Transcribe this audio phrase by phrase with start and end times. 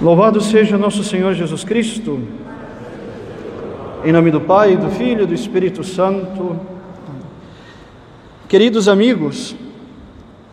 [0.00, 2.20] Louvado seja nosso Senhor Jesus Cristo.
[4.04, 6.56] Em nome do Pai, do Filho e do Espírito Santo.
[8.48, 9.56] Queridos amigos,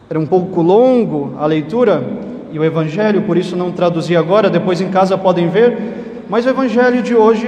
[0.10, 2.04] era um pouco longo a leitura
[2.52, 5.78] e o Evangelho, por isso não traduzi agora, depois em casa podem ver,
[6.28, 7.48] mas o Evangelho de hoje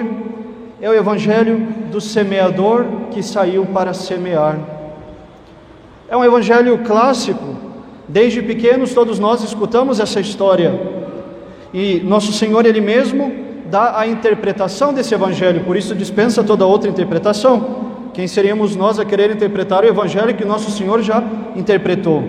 [0.80, 4.60] é o Evangelho do semeador que saiu para semear.
[6.08, 7.56] É um Evangelho clássico,
[8.08, 11.07] desde pequenos todos nós escutamos essa história
[11.74, 13.32] e nosso Senhor, Ele mesmo,
[13.70, 17.88] dá a interpretação desse Evangelho, por isso dispensa toda outra interpretação.
[18.14, 21.24] Quem seríamos nós a querer interpretar o Evangelho que nosso Senhor já
[21.56, 22.24] interpretou?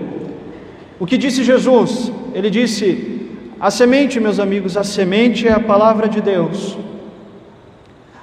[0.99, 2.13] O que disse Jesus?
[2.35, 6.77] Ele disse: A semente, meus amigos, a semente é a palavra de Deus.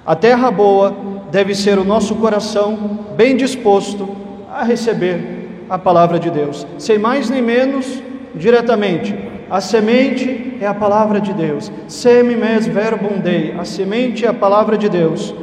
[0.06, 0.96] A terra boa
[1.32, 4.08] deve ser o nosso coração bem disposto
[4.52, 8.04] a receber a palavra de Deus, sem mais nem menos,
[8.36, 9.16] diretamente
[9.50, 11.72] a semente é a palavra de Deus.
[11.88, 13.54] Semi mes verbum Dei.
[13.58, 15.34] A semente é a palavra de Deus.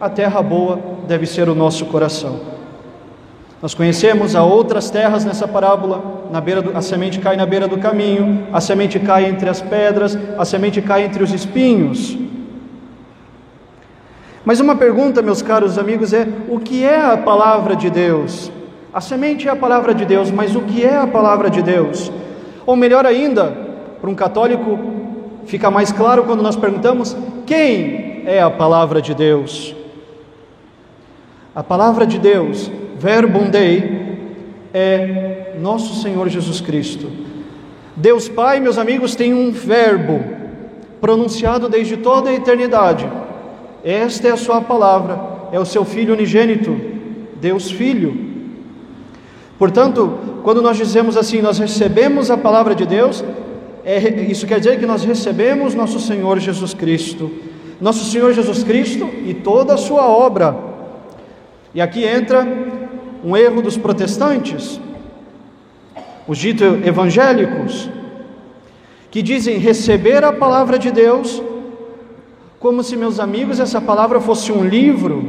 [0.00, 0.78] A terra boa
[1.08, 2.40] deve ser o nosso coração.
[3.60, 6.28] Nós conhecemos a outras terras nessa parábola.
[6.30, 9.60] Na beira do, a semente cai na beira do caminho, a semente cai entre as
[9.60, 12.16] pedras, a semente cai entre os espinhos.
[14.44, 18.52] Mas uma pergunta, meus caros amigos, é: o que é a palavra de Deus?
[18.94, 22.12] A semente é a palavra de Deus, mas o que é a palavra de Deus?
[22.68, 23.46] Ou melhor ainda,
[23.98, 24.78] para um católico
[25.46, 27.16] fica mais claro quando nós perguntamos:
[27.46, 29.74] quem é a palavra de Deus?
[31.54, 34.28] A palavra de Deus, verbum Dei,
[34.74, 37.10] é nosso Senhor Jesus Cristo.
[37.96, 40.22] Deus Pai, meus amigos, tem um verbo
[41.00, 43.10] pronunciado desde toda a eternidade.
[43.82, 45.18] Esta é a sua palavra,
[45.52, 46.78] é o seu Filho unigênito,
[47.40, 48.27] Deus Filho.
[49.58, 53.24] Portanto, quando nós dizemos assim, nós recebemos a palavra de Deus,
[53.84, 53.98] é,
[54.30, 57.30] isso quer dizer que nós recebemos nosso Senhor Jesus Cristo,
[57.80, 60.56] nosso Senhor Jesus Cristo e toda a sua obra.
[61.74, 62.46] E aqui entra
[63.24, 64.80] um erro dos protestantes,
[66.28, 67.90] os ditos evangélicos,
[69.10, 71.42] que dizem receber a palavra de Deus
[72.60, 75.24] como se, meus amigos, essa palavra fosse um livro.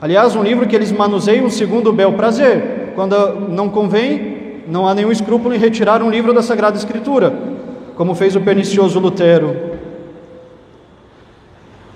[0.00, 4.94] Aliás, um livro que eles manuseiam segundo o bel prazer quando não convém, não há
[4.94, 7.32] nenhum escrúpulo em retirar um livro da Sagrada Escritura,
[7.96, 9.74] como fez o pernicioso Lutero.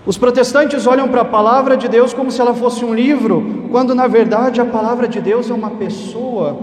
[0.07, 3.95] Os protestantes olham para a palavra de Deus como se ela fosse um livro, quando
[3.95, 6.59] na verdade a palavra de Deus é uma pessoa.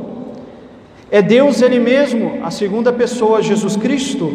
[1.12, 4.34] É Deus Ele mesmo, a segunda pessoa, Jesus Cristo,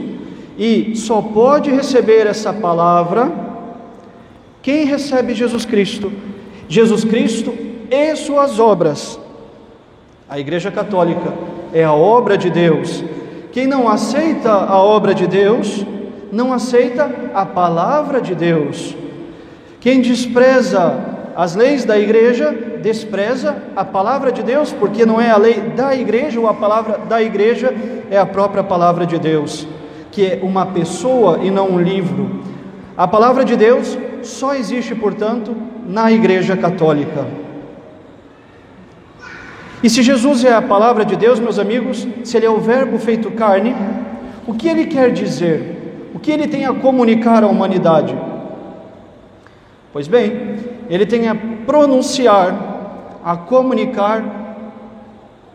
[0.57, 3.33] e só pode receber essa palavra
[4.63, 6.13] quem recebe Jesus Cristo.
[6.69, 7.53] Jesus Cristo
[7.91, 9.19] e suas obras.
[10.31, 11.35] A Igreja Católica
[11.73, 13.03] é a obra de Deus.
[13.51, 15.85] Quem não aceita a obra de Deus,
[16.31, 18.95] não aceita a palavra de Deus.
[19.81, 21.01] Quem despreza
[21.35, 25.97] as leis da igreja, despreza a palavra de Deus, porque não é a lei da
[25.97, 27.75] igreja ou a palavra da igreja,
[28.09, 29.67] é a própria palavra de Deus,
[30.13, 32.41] que é uma pessoa e não um livro.
[32.97, 37.50] A palavra de Deus só existe, portanto, na igreja católica.
[39.83, 42.99] E se Jesus é a palavra de Deus, meus amigos, se Ele é o Verbo
[42.99, 43.75] feito carne,
[44.47, 46.11] o que Ele quer dizer?
[46.15, 48.17] O que Ele tem a comunicar à humanidade?
[49.93, 50.57] Pois bem,
[50.89, 51.35] Ele tem a
[51.67, 54.23] pronunciar, a comunicar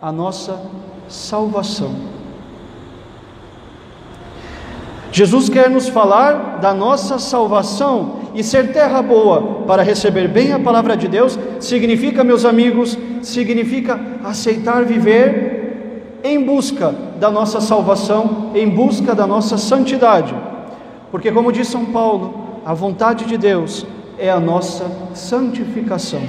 [0.02, 0.60] a nossa
[1.08, 1.94] salvação.
[5.12, 10.58] Jesus quer nos falar da nossa salvação e ser terra boa para receber bem a
[10.58, 18.68] palavra de Deus significa, meus amigos, significa aceitar viver em busca da nossa salvação, em
[18.68, 20.34] busca da nossa santidade.
[21.10, 23.86] Porque, como diz São Paulo, a vontade de Deus
[24.18, 24.84] é a nossa
[25.14, 26.20] santificação.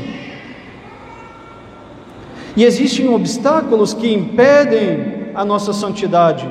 [2.56, 6.48] E existem obstáculos que impedem a nossa santidade.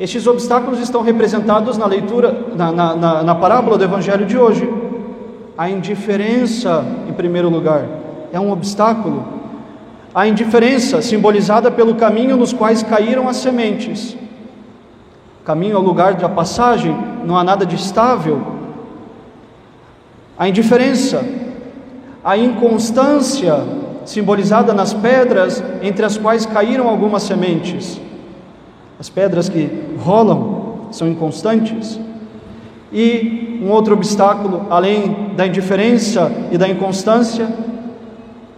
[0.00, 4.68] Estes obstáculos estão representados na leitura, na, na, na, na parábola do Evangelho de hoje.
[5.56, 7.86] A indiferença, em primeiro lugar,
[8.32, 9.24] é um obstáculo.
[10.14, 14.16] A indiferença, simbolizada pelo caminho nos quais caíram as sementes.
[15.44, 18.40] Caminho ao lugar da passagem, não há nada de estável.
[20.38, 21.24] A indiferença,
[22.24, 23.62] a inconstância,
[24.04, 28.00] simbolizada nas pedras entre as quais caíram algumas sementes.
[29.02, 29.68] As pedras que
[29.98, 31.98] rolam são inconstantes.
[32.92, 37.52] E um outro obstáculo, além da indiferença e da inconstância,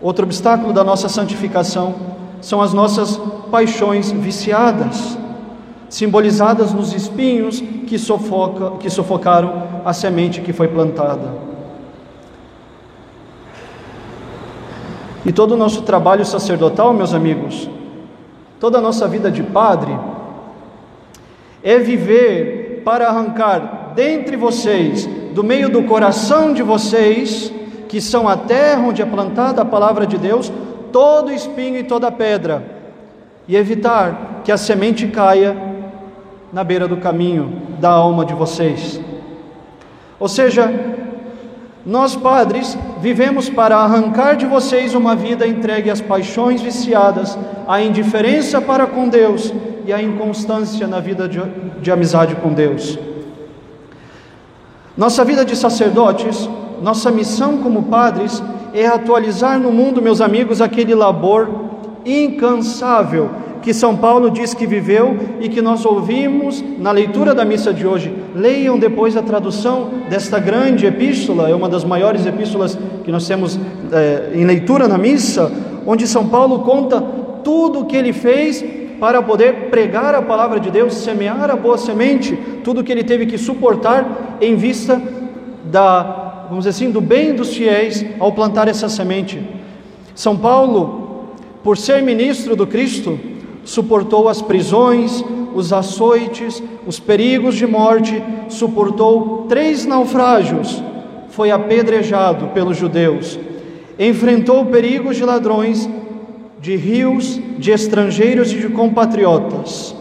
[0.03, 1.95] outro obstáculo da nossa santificação
[2.43, 3.19] são as nossas
[3.51, 5.17] paixões viciadas.
[5.89, 11.33] simbolizadas nos espinhos que, sufoca, que sufocaram a semente que foi plantada.
[15.25, 17.67] E todo o nosso trabalho sacerdotal, meus amigos,
[18.61, 19.97] toda a nossa vida de padre,
[21.65, 27.51] é viver para arrancar dentre vocês, do meio do coração de vocês,
[27.89, 30.53] que são a terra onde é plantada a palavra de Deus,
[30.93, 32.63] todo espinho e toda pedra,
[33.49, 35.57] e evitar que a semente caia
[36.53, 39.01] na beira do caminho da alma de vocês.
[40.21, 40.73] Ou seja,
[41.87, 48.61] nós padres vivemos para arrancar de vocês uma vida entregue às paixões viciadas, à indiferença
[48.61, 49.53] para com Deus
[49.87, 51.41] e à inconstância na vida de,
[51.81, 52.99] de amizade com Deus.
[54.97, 56.49] Nossa vida de sacerdotes,
[56.83, 58.43] nossa missão como padres
[58.73, 61.49] é atualizar no mundo, meus amigos, aquele labor
[62.05, 63.31] incansável
[63.65, 67.87] que São Paulo diz que viveu e que nós ouvimos na leitura da missa de
[67.87, 68.15] hoje.
[68.35, 73.59] Leiam depois a tradução desta grande epístola, é uma das maiores epístolas que nós temos
[73.91, 75.51] é, em leitura na missa,
[75.87, 77.01] onde São Paulo conta
[77.43, 78.63] tudo o que ele fez
[78.99, 83.27] para poder pregar a palavra de Deus, semear a boa semente, tudo que ele teve
[83.27, 85.01] que suportar em vista
[85.65, 89.43] da, vamos dizer assim, do bem dos fiéis ao plantar essa semente.
[90.15, 93.19] São Paulo, por ser ministro do Cristo,
[93.65, 95.25] suportou as prisões,
[95.55, 100.83] os açoites, os perigos de morte, suportou três naufrágios,
[101.31, 103.39] foi apedrejado pelos judeus,
[103.99, 105.89] enfrentou perigos de ladrões,
[106.65, 109.95] de rios, de estrangeiros e de compatriotas.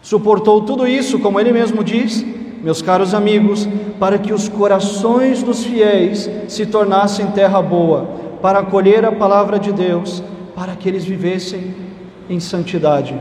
[0.00, 2.24] Suportou tudo isso, como ele mesmo diz,
[2.62, 3.68] meus caros amigos,
[4.00, 8.08] para que os corações dos fiéis se tornassem terra boa,
[8.40, 10.22] para acolher a palavra de Deus,
[10.56, 11.74] para que eles vivessem
[12.30, 13.14] em santidade.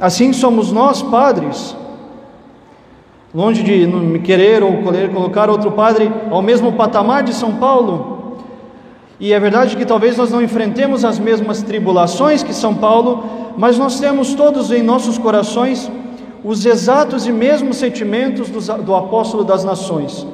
[0.00, 1.76] Assim somos nós, padres,
[3.32, 4.82] longe de me querer ou
[5.12, 8.13] colocar outro padre ao mesmo patamar de São Paulo.
[9.24, 13.24] E é verdade que talvez nós não enfrentemos as mesmas tribulações que São Paulo,
[13.56, 15.90] mas nós temos todos em nossos corações
[16.44, 20.26] os exatos e mesmos sentimentos do, do apóstolo das nações.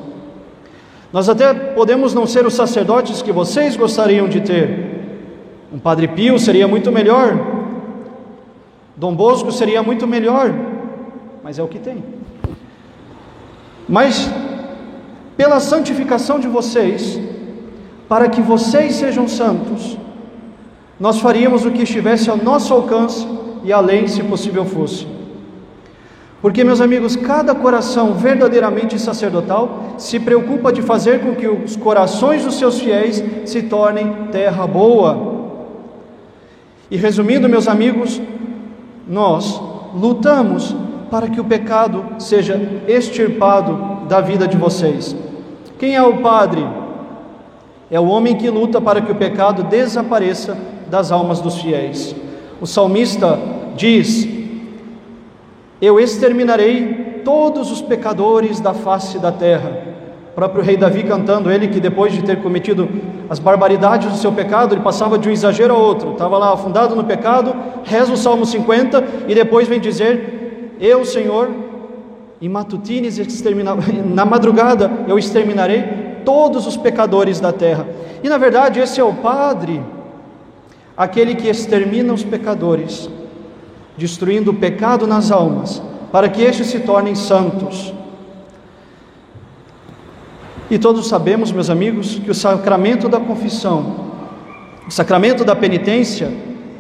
[1.13, 4.67] Nós até podemos não ser os sacerdotes que vocês gostariam de ter,
[5.73, 7.39] um Padre Pio seria muito melhor.
[8.97, 10.53] Dom Bosco seria muito melhor.
[11.45, 12.03] Mas é o que tem.
[13.89, 14.29] Mas,
[15.37, 17.30] pela santificação de vocês,
[18.11, 19.97] para que vocês sejam santos,
[20.99, 23.25] nós faríamos o que estivesse ao nosso alcance
[23.63, 25.07] e além, se possível fosse.
[26.43, 32.45] Porque, meus amigos, cada coração verdadeiramente sacerdotal se preocupa de fazer com que os corações
[32.45, 35.53] dos seus fiéis se tornem terra boa.
[36.91, 38.21] E resumindo, meus amigos,
[39.07, 39.63] nós
[39.95, 40.75] lutamos
[41.13, 45.15] para que o pecado seja extirpado da vida de vocês.
[45.79, 46.80] Quem é o padre?
[47.91, 50.57] É o homem que luta para que o pecado desapareça
[50.89, 52.15] das almas dos fiéis.
[52.61, 53.39] O salmista
[53.75, 54.29] diz:
[55.83, 59.89] Eu exterminarei todos os pecadores da face da terra.
[60.31, 62.89] O próprio rei Davi cantando, ele que depois de ter cometido
[63.29, 66.95] as barbaridades do seu pecado, ele passava de um exagero a outro, estava lá afundado
[66.95, 67.55] no pecado,
[67.85, 71.51] reza o Salmo 50 e depois vem dizer: Eu, Senhor,
[72.41, 73.19] em matutines
[74.15, 77.87] na madrugada eu exterminarei todos os pecadores da terra.
[78.23, 79.83] E na verdade, esse é o Padre,
[80.97, 83.09] aquele que extermina os pecadores,
[83.97, 87.93] destruindo o pecado nas almas, para que estes se tornem santos.
[90.71, 94.11] E todos sabemos, meus amigos, que o sacramento da confissão,
[94.87, 96.33] o sacramento da penitência,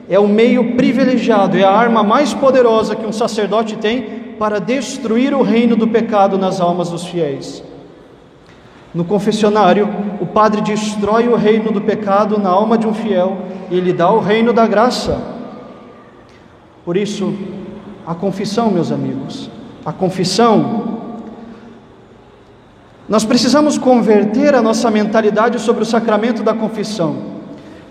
[0.08, 5.34] é o meio privilegiado, é a arma mais poderosa que um sacerdote tem para destruir
[5.34, 7.62] o reino do pecado nas almas dos fiéis.
[8.92, 9.88] No confessionário,
[10.20, 13.38] o padre destrói o reino do pecado na alma de um fiel
[13.70, 15.20] e lhe dá o reino da graça.
[16.84, 17.32] Por isso,
[18.06, 19.50] a confissão, meus amigos,
[19.84, 20.90] a confissão
[23.10, 27.16] nós precisamos converter a nossa mentalidade sobre o sacramento da confissão.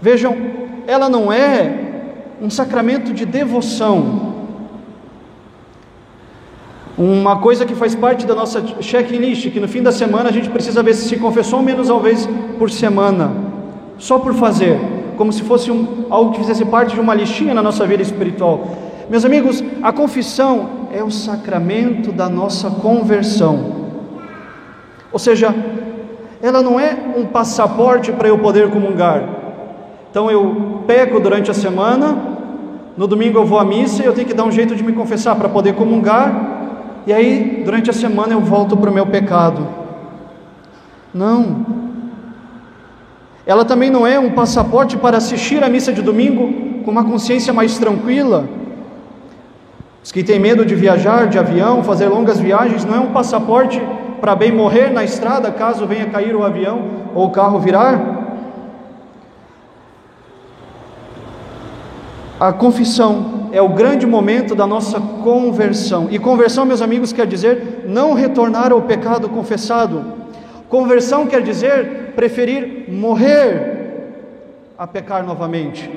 [0.01, 0.33] Vejam,
[0.87, 1.77] ela não é
[2.41, 4.28] um sacramento de devoção,
[6.99, 10.49] uma coisa que faz parte da nossa checklist, que no fim da semana a gente
[10.49, 12.27] precisa ver se se confessou menos uma vez
[12.57, 13.31] por semana,
[13.97, 14.77] só por fazer,
[15.15, 18.67] como se fosse um, algo que fizesse parte de uma listinha na nossa vida espiritual.
[19.09, 23.77] Meus amigos, a confissão é o sacramento da nossa conversão.
[25.09, 25.55] Ou seja,
[26.41, 29.23] ela não é um passaporte para eu poder comungar.
[30.11, 32.17] Então eu peco durante a semana,
[32.97, 34.91] no domingo eu vou à missa e eu tenho que dar um jeito de me
[34.91, 36.58] confessar para poder comungar,
[37.05, 39.67] e aí durante a semana eu volto para o meu pecado.
[41.13, 41.65] Não.
[43.45, 47.51] Ela também não é um passaporte para assistir à missa de domingo com uma consciência
[47.51, 48.47] mais tranquila.
[50.03, 53.81] Os que têm medo de viajar de avião, fazer longas viagens, não é um passaporte
[54.21, 56.83] para bem morrer na estrada caso venha cair o avião
[57.15, 58.18] ou o carro virar.
[62.39, 66.07] A confissão é o grande momento da nossa conversão.
[66.09, 70.13] E conversão, meus amigos, quer dizer não retornar ao pecado confessado.
[70.69, 73.79] Conversão quer dizer preferir morrer
[74.77, 75.91] a pecar novamente.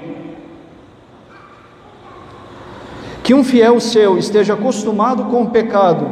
[3.22, 6.08] Que um fiel seu esteja acostumado com o pecado,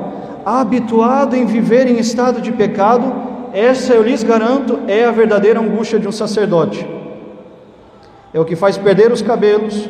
[0.47, 3.13] habituado em viver em estado de pecado,
[3.53, 6.87] essa eu lhes garanto é a verdadeira angústia de um sacerdote.
[8.33, 9.89] É o que faz perder os cabelos,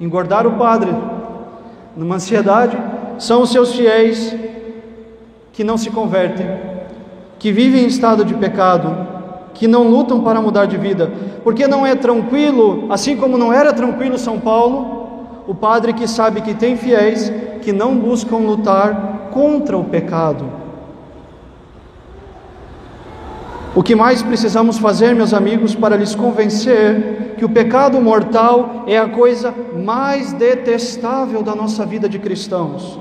[0.00, 0.94] engordar o padre
[1.96, 2.78] numa ansiedade,
[3.18, 4.34] são os seus fiéis
[5.52, 6.46] que não se convertem,
[7.38, 9.06] que vivem em estado de pecado,
[9.54, 11.10] que não lutam para mudar de vida,
[11.42, 14.98] porque não é tranquilo, assim como não era tranquilo São Paulo,
[15.48, 20.44] o padre que sabe que tem fiéis que não buscam lutar contra o pecado.
[23.74, 28.98] O que mais precisamos fazer, meus amigos, para lhes convencer que o pecado mortal é
[28.98, 32.98] a coisa mais detestável da nossa vida de cristãos?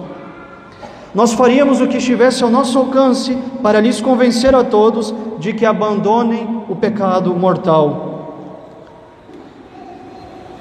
[1.15, 5.65] Nós faríamos o que estivesse ao nosso alcance para lhes convencer a todos de que
[5.65, 8.07] abandonem o pecado mortal.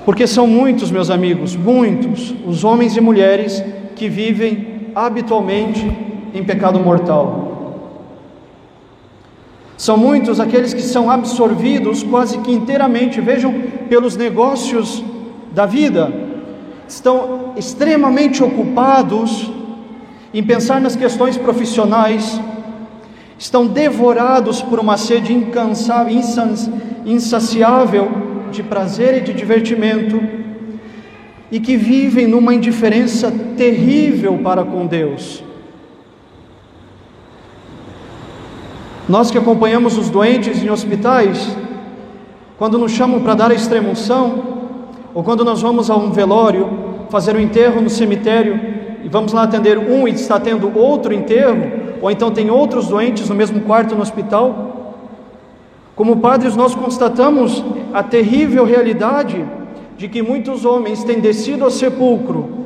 [0.05, 3.63] Porque são muitos, meus amigos, muitos, os homens e mulheres
[3.97, 5.85] que vivem habitualmente
[6.33, 7.46] em pecado mortal.
[9.77, 13.55] São muitos aqueles que são absorvidos quase que inteiramente, vejam,
[13.89, 15.05] pelos negócios
[15.53, 16.13] da vida,
[16.89, 19.51] estão extremamente ocupados
[20.33, 22.41] em pensar nas questões profissionais,
[23.39, 26.21] estão devorados por uma sede incansável,
[27.05, 28.09] insaciável
[28.51, 30.21] de prazer e de divertimento,
[31.51, 35.46] e que vivem numa indiferença terrível para com Deus.
[39.09, 41.57] Nós que acompanhamos os doentes em hospitais,
[42.59, 44.43] quando nos chamam para dar a extremunção,
[45.15, 46.69] ou quando nós vamos a um velório,
[47.09, 48.59] fazer um enterro no cemitério,
[49.05, 51.71] e vamos lá atender um e está tendo outro enterro,
[52.03, 54.95] ou então tem outros doentes no mesmo quarto no hospital,
[55.95, 59.43] como padres nós constatamos a terrível realidade
[59.97, 62.66] de que muitos homens têm descido ao sepulcro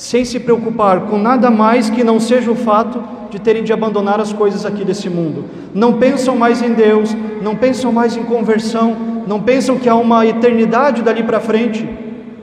[0.00, 4.18] sem se preocupar com nada mais que não seja o fato de terem de abandonar
[4.18, 5.44] as coisas aqui desse mundo.
[5.74, 10.26] Não pensam mais em Deus, não pensam mais em conversão, não pensam que há uma
[10.26, 11.86] eternidade dali para frente,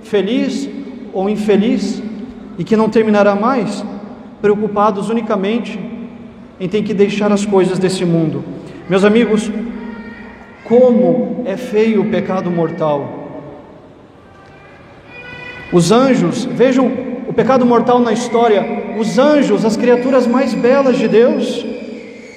[0.03, 0.69] feliz
[1.11, 1.99] ou infeliz,
[2.59, 3.83] e que não terminará mais,
[4.39, 5.79] preocupados unicamente
[6.59, 8.43] em ter que deixar as coisas desse mundo.
[8.87, 9.51] Meus amigos,
[10.63, 13.49] como é feio o pecado mortal.
[15.73, 21.07] Os anjos, vejam o pecado mortal na história, os anjos, as criaturas mais belas de
[21.07, 21.65] Deus,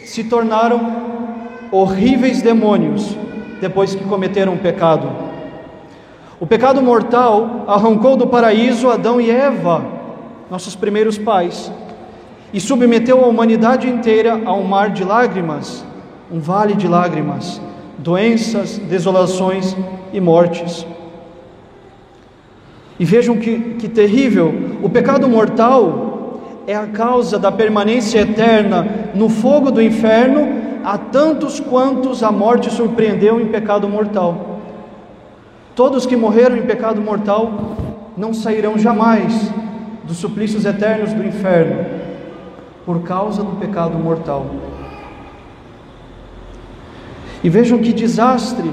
[0.05, 1.11] se tornaram
[1.71, 3.17] horríveis demônios
[3.61, 5.09] depois que cometeram o pecado.
[6.41, 9.85] O pecado mortal arrancou do paraíso Adão e Eva,
[10.51, 11.71] nossos primeiros pais,
[12.53, 15.85] e submeteu a humanidade inteira a um mar de lágrimas,
[16.33, 17.61] um vale de lágrimas,
[17.97, 19.77] doenças, desolações
[20.13, 20.85] e mortes.
[23.01, 24.53] E vejam que, que terrível:
[24.83, 31.59] o pecado mortal é a causa da permanência eterna no fogo do inferno a tantos
[31.59, 34.61] quantos a morte surpreendeu em pecado mortal.
[35.75, 37.77] Todos que morreram em pecado mortal
[38.19, 39.51] não sairão jamais
[40.05, 41.87] dos suplícios eternos do inferno
[42.85, 44.45] por causa do pecado mortal.
[47.43, 48.71] E vejam que desastre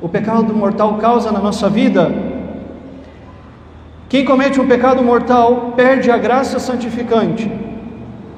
[0.00, 2.25] o pecado mortal causa na nossa vida
[4.08, 7.50] quem comete um pecado mortal perde a graça santificante,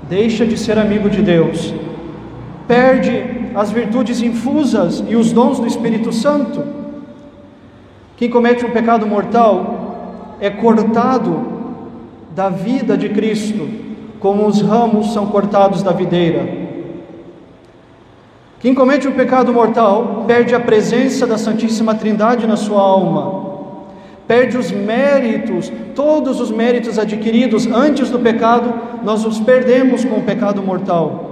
[0.09, 1.75] deixa de ser amigo de Deus,
[2.67, 6.65] perde as virtudes infusas e os dons do Espírito Santo.
[8.17, 11.59] Quem comete um pecado mortal é cortado
[12.35, 13.69] da vida de Cristo,
[14.21, 16.49] como os ramos são cortados da videira.
[18.59, 23.48] Quem comete um pecado mortal perde a presença da Santíssima Trindade na sua alma
[24.29, 30.23] perde os méritos, todos os méritos adquiridos antes do pecado, nós os perdemos com o
[30.23, 31.25] pecado mortal.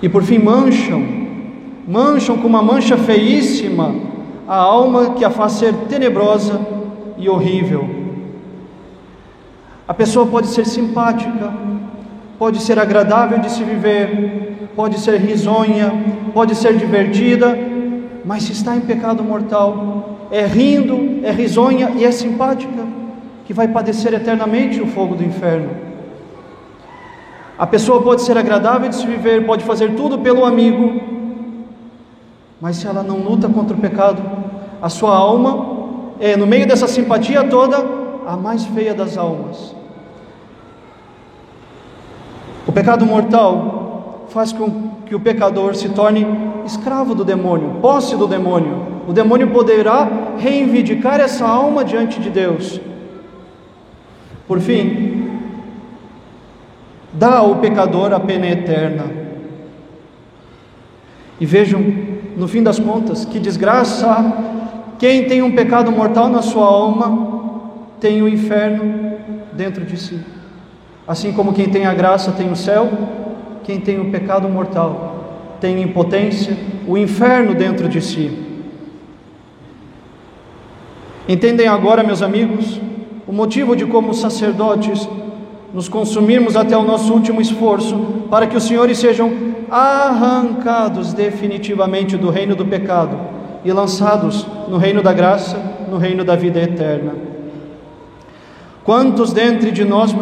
[0.00, 1.04] E por fim mancham,
[1.86, 3.94] mancham com uma mancha feíssima
[4.46, 6.60] a alma que a faz ser tenebrosa
[7.18, 7.88] e horrível.
[9.86, 11.52] A pessoa pode ser simpática,
[12.38, 15.92] pode ser agradável de se viver, pode ser risonha,
[16.32, 17.58] pode ser divertida,
[18.24, 22.86] mas se está em pecado mortal, é rindo, é risonha e é simpática,
[23.44, 25.68] que vai padecer eternamente o fogo do inferno.
[27.58, 30.98] A pessoa pode ser agradável de se viver, pode fazer tudo pelo amigo,
[32.58, 34.22] mas se ela não luta contra o pecado,
[34.80, 35.82] a sua alma
[36.18, 37.84] é, no meio dessa simpatia toda,
[38.26, 39.76] a mais feia das almas.
[42.66, 46.26] O pecado mortal faz com que o pecador se torne
[46.64, 48.91] escravo do demônio, posse do demônio.
[49.06, 52.80] O demônio poderá reivindicar essa alma diante de Deus.
[54.46, 55.30] Por fim,
[57.12, 59.04] dá ao pecador a pena eterna.
[61.40, 61.82] E vejam,
[62.36, 64.32] no fim das contas, que desgraça
[64.98, 67.32] quem tem um pecado mortal na sua alma
[67.98, 69.16] tem o inferno
[69.52, 70.20] dentro de si.
[71.06, 72.88] Assim como quem tem a graça tem o céu,
[73.64, 76.56] quem tem o pecado mortal tem impotência,
[76.88, 78.41] o inferno dentro de si.
[81.28, 82.80] Entendem agora, meus amigos,
[83.26, 85.08] o motivo de como sacerdotes
[85.72, 87.96] nos consumirmos até o nosso último esforço
[88.28, 89.32] para que os senhores sejam
[89.70, 93.16] arrancados definitivamente do reino do pecado
[93.64, 95.56] e lançados no reino da graça,
[95.88, 97.12] no reino da vida eterna.
[98.84, 100.12] Quantos dentre de nós,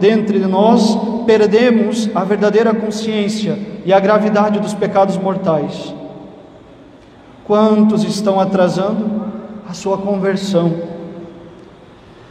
[0.00, 5.94] dentre de nós perdemos a verdadeira consciência e a gravidade dos pecados mortais?
[7.46, 9.37] Quantos estão atrasando
[9.68, 10.72] a sua conversão?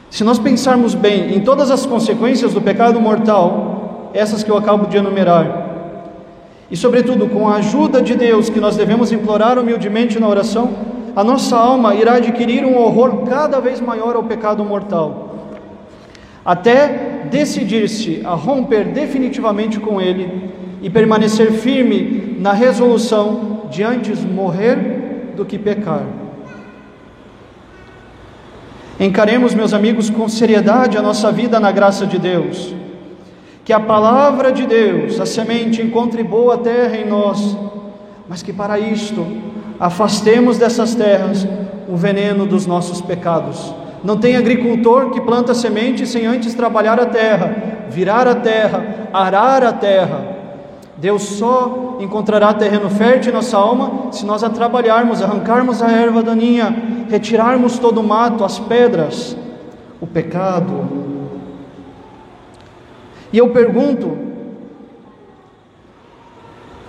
[0.10, 4.88] Se nós pensarmos bem em todas as consequências do pecado mortal, essas que eu acabo
[4.88, 5.66] de enumerar,
[6.72, 10.74] e, sobretudo, com a ajuda de Deus que nós devemos implorar humildemente na oração,
[11.16, 15.52] a nossa alma irá adquirir um horror cada vez maior ao pecado mortal,
[16.44, 20.50] até decidir-se a romper definitivamente com ele
[20.82, 26.27] e permanecer firme na resolução de antes morrer do que pecar.
[29.00, 32.76] Encaremos, meus amigos, com seriedade a nossa vida na graça de Deus
[33.68, 37.58] que a palavra de Deus, a semente, encontre boa terra em nós,
[38.26, 39.28] mas que para isto
[39.78, 41.46] afastemos dessas terras
[41.86, 43.76] o veneno dos nossos pecados.
[44.02, 47.54] Não tem agricultor que planta semente sem antes trabalhar a terra,
[47.90, 50.37] virar a terra, arar a terra.
[50.98, 56.24] Deus só encontrará terreno fértil em nossa alma se nós a trabalharmos, arrancarmos a erva
[56.24, 59.38] daninha, retirarmos todo o mato, as pedras,
[60.02, 61.08] o pecado,
[63.32, 64.18] e eu pergunto,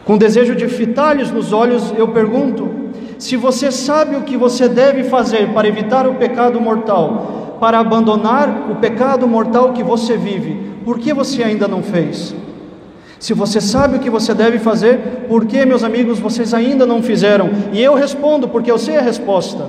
[0.04, 2.68] com desejo de fitar-lhes nos olhos, eu pergunto:
[3.18, 8.70] se você sabe o que você deve fazer para evitar o pecado mortal, para abandonar
[8.70, 12.34] o pecado mortal que você vive, por que você ainda não fez?
[13.18, 17.02] Se você sabe o que você deve fazer, por que, meus amigos, vocês ainda não
[17.02, 17.50] fizeram?
[17.72, 19.68] E eu respondo, porque eu sei a resposta.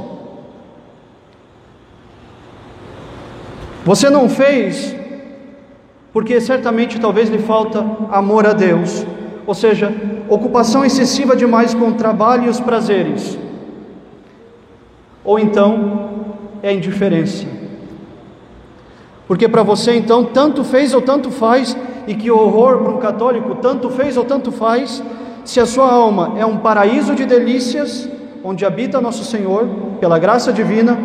[3.84, 4.96] Você não fez
[6.12, 9.06] porque certamente talvez lhe falta amor a Deus,
[9.46, 9.94] ou seja,
[10.28, 13.38] ocupação excessiva demais com o trabalho e os prazeres.
[15.24, 16.10] Ou então
[16.64, 17.46] é indiferença.
[19.28, 21.78] Porque para você então tanto fez ou tanto faz,
[22.10, 25.04] e que horror para um católico, tanto fez ou tanto faz,
[25.46, 28.10] se a sua alma é um paraíso de delícias,
[28.44, 29.68] onde habita nosso Senhor,
[30.00, 30.98] pela graça divina,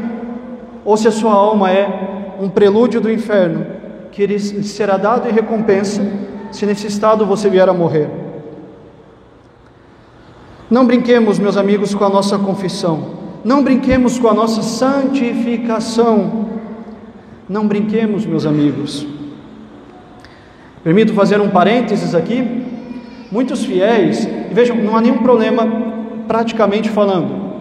[0.83, 3.67] ou se a sua alma é um prelúdio do inferno,
[4.13, 6.01] que lhe será dado em recompensa
[6.51, 8.09] se nesse estado você vier a morrer.
[10.71, 13.11] Não brinquemos, meus amigos, com a nossa confissão,
[13.45, 16.49] não brinquemos com a nossa santificação,
[17.47, 19.14] não brinquemos, meus amigos.
[20.85, 22.63] Permito fazer um parênteses aqui.
[23.33, 25.67] Muitos fiéis, vejam, não há nenhum problema
[26.29, 27.53] praticamente falando,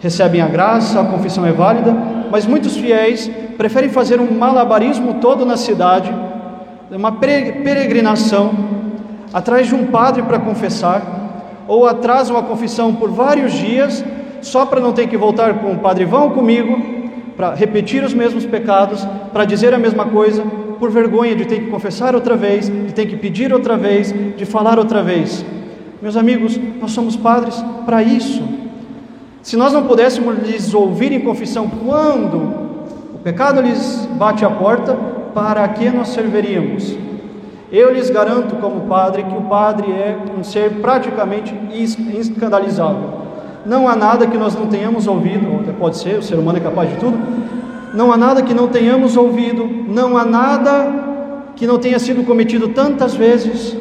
[0.00, 1.96] recebem a graça, a confissão é válida,
[2.30, 6.12] mas muitos fiéis preferem fazer um malabarismo todo na cidade,
[6.90, 8.52] uma peregrinação,
[9.32, 11.02] atrás de um padre para confessar,
[11.66, 14.04] ou atrasam a confissão por vários dias,
[14.42, 16.78] só para não ter que voltar com o padre, vão comigo,
[17.36, 20.44] para repetir os mesmos pecados, para dizer a mesma coisa,
[20.78, 24.44] por vergonha de ter que confessar outra vez, de ter que pedir outra vez, de
[24.44, 25.44] falar outra vez.
[26.00, 28.42] Meus amigos, nós somos padres para isso.
[29.42, 32.36] Se nós não pudéssemos lhes ouvir em confissão quando
[33.14, 34.96] o pecado lhes bate a porta,
[35.34, 36.96] para que nós serviríamos?
[37.70, 41.54] Eu lhes garanto, como padre, que o padre é um ser praticamente
[42.18, 43.10] escandalizável.
[43.66, 46.58] Não há nada que nós não tenhamos ouvido, ou até pode ser, o ser humano
[46.58, 47.18] é capaz de tudo.
[47.94, 52.68] Não há nada que não tenhamos ouvido, não há nada que não tenha sido cometido
[52.68, 53.76] tantas vezes,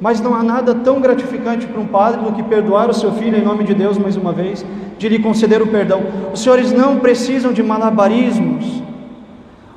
[0.00, 3.36] mas não há nada tão gratificante para um padre do que perdoar o seu filho
[3.36, 4.64] em nome de Deus mais uma vez,
[4.98, 6.02] de lhe conceder o perdão.
[6.32, 8.82] Os senhores não precisam de malabarismos.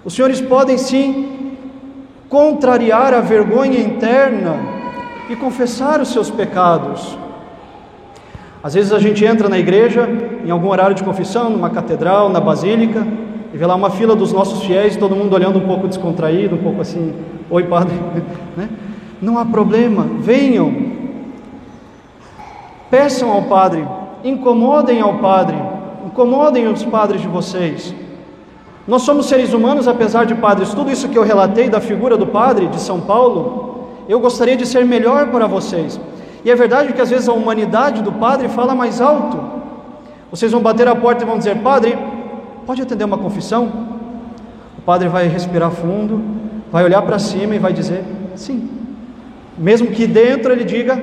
[0.05, 1.57] Os senhores podem sim
[2.29, 4.57] contrariar a vergonha interna
[5.29, 7.17] e confessar os seus pecados.
[8.63, 10.07] Às vezes a gente entra na igreja,
[10.45, 13.05] em algum horário de confissão, numa catedral, na basílica,
[13.53, 16.63] e vê lá uma fila dos nossos fiéis, todo mundo olhando um pouco descontraído, um
[16.63, 17.13] pouco assim,
[17.49, 17.93] oi padre,
[18.57, 18.67] né?
[19.21, 20.73] Não há problema, venham,
[22.89, 23.87] peçam ao padre,
[24.23, 25.55] incomodem ao padre,
[26.05, 27.93] incomodem os padres de vocês.
[28.87, 32.27] Nós somos seres humanos, apesar de padres, tudo isso que eu relatei da figura do
[32.27, 35.99] padre de São Paulo, eu gostaria de ser melhor para vocês.
[36.43, 39.39] E é verdade que às vezes a humanidade do padre fala mais alto.
[40.29, 41.97] Vocês vão bater a porta e vão dizer: Padre,
[42.65, 43.71] pode atender uma confissão?
[44.77, 46.21] O padre vai respirar fundo,
[46.71, 48.03] vai olhar para cima e vai dizer:
[48.35, 48.69] Sim.
[49.57, 51.01] Mesmo que dentro ele diga: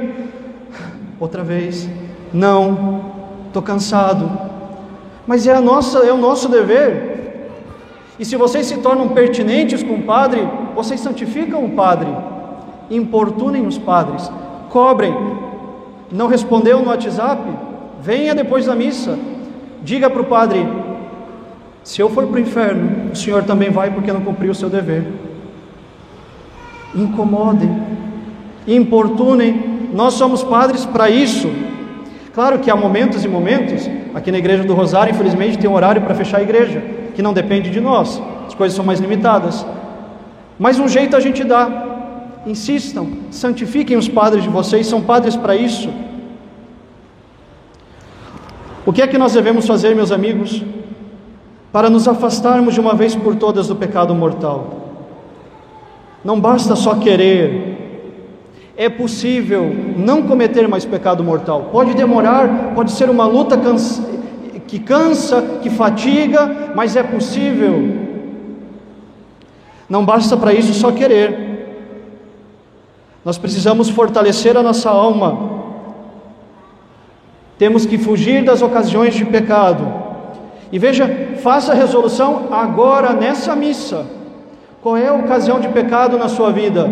[1.18, 1.88] Outra vez,
[2.32, 3.00] não,
[3.46, 4.30] estou cansado.
[5.26, 7.48] Mas é, a nossa, é o nosso dever.
[8.18, 12.08] E se vocês se tornam pertinentes com o padre, vocês santificam o padre,
[12.90, 14.30] importunem os padres,
[14.68, 15.14] cobrem.
[16.10, 17.42] Não respondeu no WhatsApp?
[18.02, 19.18] Venha depois da missa.
[19.82, 20.66] Diga para o padre:
[21.82, 24.68] se eu for para o inferno, o senhor também vai porque não cumpriu o seu
[24.68, 25.04] dever.
[26.94, 27.70] Incomodem,
[28.66, 29.88] importunem.
[29.92, 31.50] Nós somos padres para isso.
[32.34, 36.02] Claro que há momentos e momentos, aqui na igreja do Rosário, infelizmente, tem um horário
[36.02, 36.82] para fechar a igreja,
[37.14, 39.66] que não depende de nós, as coisas são mais limitadas.
[40.58, 45.56] Mas um jeito a gente dá, insistam, santifiquem os padres de vocês, são padres para
[45.56, 45.90] isso.
[48.86, 50.62] O que é que nós devemos fazer, meus amigos,
[51.72, 54.66] para nos afastarmos de uma vez por todas do pecado mortal?
[56.24, 57.80] Não basta só querer,
[58.76, 61.68] é possível não cometer mais pecado mortal.
[61.70, 64.02] Pode demorar, pode ser uma luta cansa,
[64.66, 68.08] que cansa, que fatiga, mas é possível.
[69.86, 71.50] Não basta para isso só querer.
[73.24, 75.60] Nós precisamos fortalecer a nossa alma.
[77.58, 79.99] Temos que fugir das ocasiões de pecado.
[80.72, 84.06] E veja, faça a resolução agora nessa missa.
[84.82, 86.88] Qual é a ocasião de pecado na sua vida?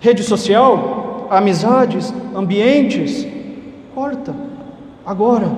[0.00, 3.26] Rede social, amizades, ambientes?
[3.94, 4.34] Corta,
[5.06, 5.50] agora.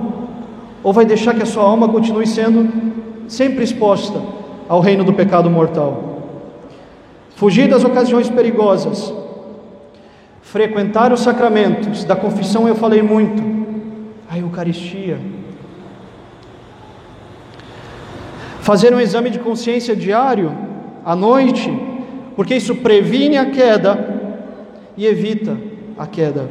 [0.83, 2.69] Ou vai deixar que a sua alma continue sendo
[3.27, 4.21] sempre exposta
[4.69, 6.21] ao reino do pecado mortal?
[7.35, 9.11] Fugir das ocasiões perigosas
[10.55, 13.43] frequentar os sacramentos, da confissão eu falei muito,
[14.29, 15.19] a Eucaristia.
[18.65, 20.51] Fazer um exame de consciência diário,
[21.05, 21.71] à noite,
[22.35, 23.93] porque isso previne a queda
[24.97, 25.55] e evita
[25.95, 26.49] a queda.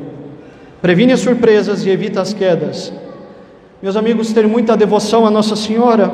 [0.81, 2.93] Previne as surpresas e evita as quedas.
[3.83, 6.09] Meus amigos, ter muita devoção a Nossa Senhora,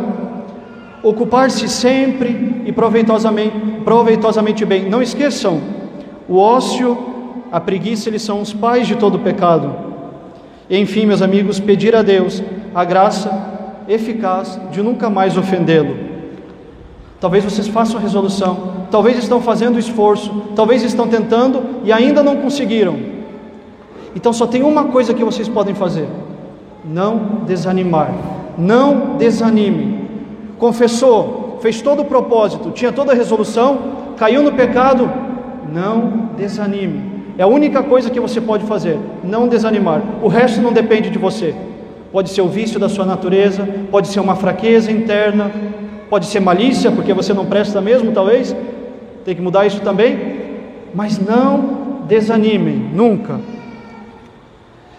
[1.02, 4.88] ocupar-se sempre e proveitosamente, proveitosamente bem.
[4.88, 5.60] Não esqueçam,
[6.26, 6.96] o ócio
[7.52, 9.76] a preguiça, eles são os pais de todo pecado.
[10.70, 12.42] Enfim, meus amigos, pedir a Deus
[12.74, 13.59] a graça
[13.90, 15.96] eficaz de nunca mais ofendê-lo.
[17.20, 22.36] Talvez vocês façam a resolução, talvez estão fazendo esforço, talvez estão tentando e ainda não
[22.36, 22.96] conseguiram.
[24.14, 26.08] Então só tem uma coisa que vocês podem fazer:
[26.84, 28.14] não desanimar.
[28.56, 30.08] Não desanime.
[30.58, 33.78] Confessou, fez todo o propósito, tinha toda a resolução,
[34.16, 35.10] caiu no pecado,
[35.72, 37.10] não desanime.
[37.38, 40.02] É a única coisa que você pode fazer, não desanimar.
[40.22, 41.54] O resto não depende de você.
[42.12, 45.50] Pode ser o vício da sua natureza, pode ser uma fraqueza interna,
[46.08, 48.54] pode ser malícia, porque você não presta mesmo, talvez.
[49.24, 50.40] Tem que mudar isso também.
[50.92, 53.38] Mas não desanimem, nunca.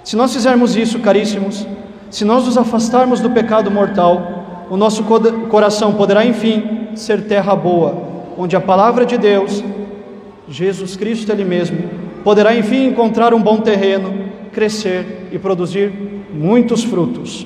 [0.03, 1.67] Se nós fizermos isso, caríssimos,
[2.09, 5.03] se nós nos afastarmos do pecado mortal, o nosso
[5.49, 7.93] coração poderá, enfim, ser terra boa,
[8.37, 9.61] onde a palavra de Deus,
[10.47, 11.77] Jesus Cristo Ele mesmo,
[12.23, 14.13] poderá enfim encontrar um bom terreno,
[14.51, 17.45] crescer e produzir muitos frutos.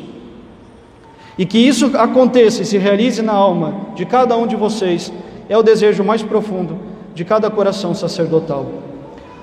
[1.37, 5.11] E que isso aconteça e se realize na alma de cada um de vocês
[5.49, 6.77] é o desejo mais profundo
[7.13, 8.65] de cada coração sacerdotal.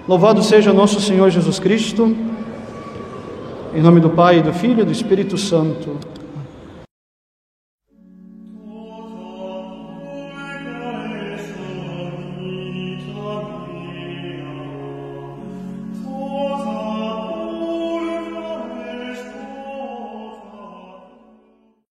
[0.09, 2.17] Louvado seja nosso Senhor Jesus Cristo,
[3.75, 5.97] em nome do Pai, do Filho e do Espírito Santo.